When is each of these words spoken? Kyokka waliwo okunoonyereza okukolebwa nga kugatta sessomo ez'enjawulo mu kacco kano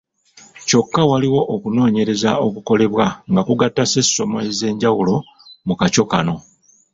Kyokka 0.67 1.01
waliwo 1.11 1.41
okunoonyereza 1.55 2.31
okukolebwa 2.47 3.05
nga 3.31 3.41
kugatta 3.47 3.83
sessomo 3.91 4.37
ez'enjawulo 4.49 5.15
mu 5.67 5.73
kacco 5.79 6.03
kano 6.11 6.35